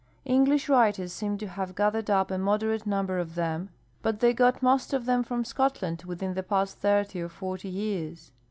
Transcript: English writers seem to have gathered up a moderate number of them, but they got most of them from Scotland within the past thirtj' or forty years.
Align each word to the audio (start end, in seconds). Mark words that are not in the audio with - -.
English 0.25 0.67
writers 0.67 1.13
seem 1.13 1.37
to 1.37 1.45
have 1.47 1.75
gathered 1.75 2.09
up 2.09 2.31
a 2.31 2.37
moderate 2.39 2.87
number 2.87 3.19
of 3.19 3.35
them, 3.35 3.69
but 4.01 4.19
they 4.19 4.33
got 4.33 4.63
most 4.63 4.93
of 4.93 5.05
them 5.05 5.21
from 5.23 5.45
Scotland 5.45 6.05
within 6.07 6.33
the 6.33 6.41
past 6.41 6.81
thirtj' 6.81 7.21
or 7.23 7.29
forty 7.29 7.69
years. 7.69 8.31